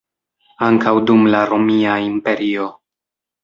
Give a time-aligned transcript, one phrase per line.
[0.67, 2.67] Ankaŭ dum la Romia Imperio.